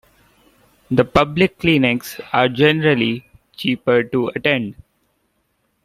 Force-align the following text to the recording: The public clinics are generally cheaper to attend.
The 0.89 1.05
public 1.05 1.59
clinics 1.59 2.19
are 2.33 2.49
generally 2.49 3.29
cheaper 3.55 4.01
to 4.03 4.29
attend. 4.29 4.73